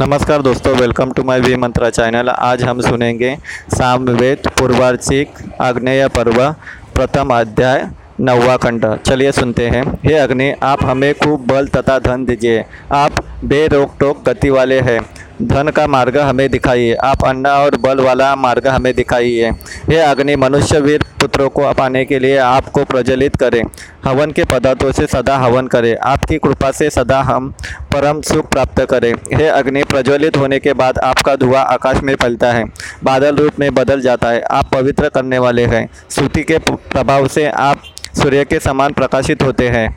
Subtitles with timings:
[0.00, 3.36] नमस्कार दोस्तों welcome to my V Mantra channel आज हम सुनेंगे
[3.74, 5.28] सामवेद पूर्वार्चिक
[5.60, 6.50] आग्नेय पर्व,
[6.94, 7.88] प्रथम अध्याय,
[8.20, 13.12] नौवा खंड। चलिए सुनते हैं। हे अग्नि, आप हमें खूब बल तथा धन दीजिए। आप
[13.44, 15.00] बेरोक टोक गति वाले हैं।
[15.42, 19.50] धन का मार्ग हमें दिखाइए। आप अन्न और बल वाला मार्ग हमें दिखाइए।
[19.88, 23.62] हे अग्नि मनुष्य वीर पुत्रों को पाने के लिए आपको प्रज्वलित करें।
[24.04, 27.50] हवन के पदार्थों से सदा हवन करें। आपकी कृपा से सदा हम
[27.92, 32.52] परम सुख प्राप्त करें। हे अग्नि, प्रज्वलित होने के बाद आपका धुआँ आकाश में फैलता
[32.52, 32.64] है।
[33.04, 37.46] बादल रूप में बदल जाता है। आप पवित्र करने वाले हैं। स्तुति के प्रभाव से
[37.48, 37.82] आप
[38.16, 39.96] सूर्य के समान प्रकाशित होते हैं।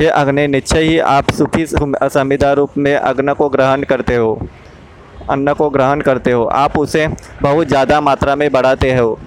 [0.00, 4.48] ये अग्नि, निश्चय ही आप सुखी संविदा रूप में अग्न को ग्रहण करते हो।
[5.30, 7.06] अन्न को ग्रहण करते हो। आप उसे
[7.42, 9.18] बहुत ज़्यादा मात्रा में बढ़ाते हो।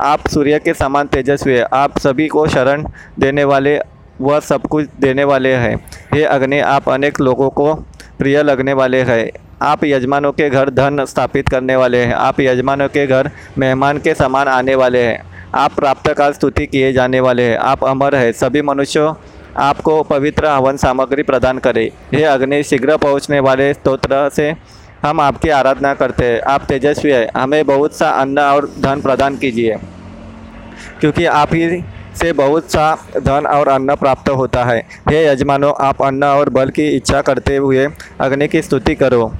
[0.00, 2.84] आप सूर्य के समान तेजस्वी है। आप सभी को शरण
[3.18, 3.78] देने वाले,
[4.20, 5.76] वह सब कुछ देने वाले हैं।
[6.14, 7.74] ये अग्नि, आप अनेक लोगों को
[8.18, 9.30] प्रिय लगने वाले हैं।
[9.62, 14.14] आप यजमानों के घर धन स्थापित करने वाले हैं। आप यजमानों के घर मेहमान के
[14.14, 15.22] समान आने वाले हैं।
[15.54, 19.14] आप प्राप्त काल स्तुति किए जाने वाले हैं। आप अमर हैं। सभी मनुष्यों
[19.56, 24.52] आपको पवित्र हवन सामग्री प्रदान करें। हे अग्नि, शीघ्र पहुँचने वाले स्त्रोत्र से
[25.04, 29.36] हम आपकी आराधना करते हैं। आप तेजस्वी है। हमें बहुत सा अन्न और धन प्रदान
[29.36, 29.76] कीजिए।
[31.00, 31.84] क्योंकि आप ही
[32.16, 36.70] से बहुत सा धन और अन्न प्राप्त होता है। हे यजमानों, आप अन्न और बल
[36.70, 37.88] की इच्छा करते हुए
[38.20, 39.32] अग्नि की स्तुति करो।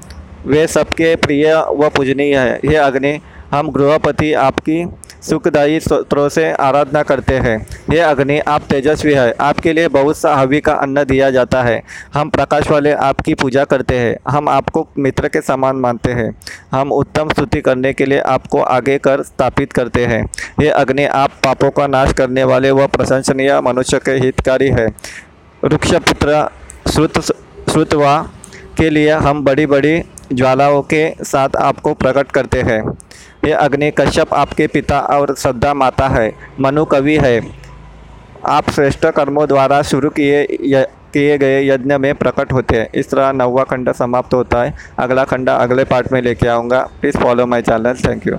[0.46, 4.86] वे सबके प्रिय व पूजनीय है। हे अग्नि, हम गृहपति आपकी
[5.30, 10.34] सुखदायी स्त्रों से आराधना करते हैं। ये अग्नि, आप तेजस्वी है। आपके लिए बहुत सा
[10.34, 11.82] हवि का अन्न दिया जाता है।
[12.14, 16.36] हम प्रकाश वाले आपकी पूजा करते हैं। हम आपको मित्र के समान मानते हैं।
[16.72, 20.28] हम उत्तम स्तुति करने के लिए आपको आगे कर स्थापित करते हैं।
[20.60, 24.86] ये अग्नि, आप पापों का नाश करने वाले व प्रशंसनीय मनुष्य के हितकारी है।
[25.64, 26.50] वृक्षपुत्र
[26.92, 27.20] श्रुत
[27.70, 28.28] श्रुतवा
[28.76, 32.92] के लिए हम बड़ी बड़ी ज्वालाओं के साथ आपको प्रकट करते हैं।
[33.44, 37.40] ये अग्नि कश्यप आपके पिता और श्रद्धा माता है, मनु कवि है।
[38.46, 40.46] आप श्रेष्ठ कर्मों द्वारा शुरू किए
[41.14, 45.24] किए गए यज्ञ में प्रकट होते हैं। इस तरह नौवा खंड समाप्त होता है। अगला
[45.24, 48.32] खंड अगले पार्ट में लेके आऊँगा। Please follow my channel thank you